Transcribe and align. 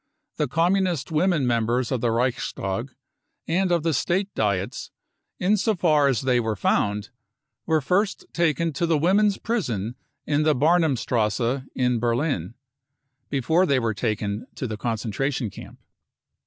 The 0.37 0.47
Communist 0.47 1.11
women 1.11 1.45
members 1.45 1.91
of 1.91 2.01
the 2.01 2.09
Reich 2.09 2.39
stag 2.39 2.95
and 3.47 3.71
of 3.71 3.83
the 3.83 3.93
State 3.93 4.33
Diets, 4.33 4.89
in 5.39 5.57
so 5.57 5.75
far 5.75 6.07
as 6.07 6.21
they 6.21 6.39
were 6.39 6.55
found, 6.55 7.11
were 7.67 7.81
first 7.81 8.25
taken 8.33 8.73
to 8.73 8.87
the 8.87 8.97
women's 8.97 9.37
prison 9.37 9.93
in 10.25 10.41
the 10.41 10.55
Barnimstrasse 10.55 11.61
in 11.75 11.99
Berlin, 11.99 12.55
before 13.29 13.67
they 13.67 13.77
were 13.77 13.93
taken 13.93 14.47
to 14.55 14.65
the 14.65 14.75
concentration 14.75 15.51
camp. 15.51 15.77